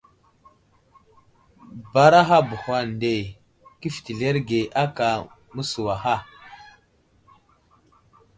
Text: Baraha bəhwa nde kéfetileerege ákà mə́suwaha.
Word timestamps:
Baraha 1.93 2.37
bəhwa 2.47 2.79
nde 2.91 3.13
kéfetileerege 3.79 4.59
ákà 4.83 5.07
mə́suwaha. 5.53 6.15